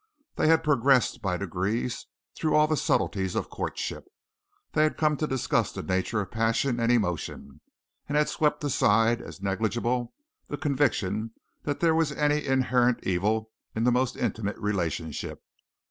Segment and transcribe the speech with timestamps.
[0.35, 4.05] They had progressed by degrees through all the subtleties of courtship.
[4.73, 7.61] They had come to discuss the nature of passion and emotion,
[8.09, 10.15] and had swept aside as negligible
[10.47, 11.35] the conviction
[11.65, 15.43] that there was any inherent evil in the most intimate relationship.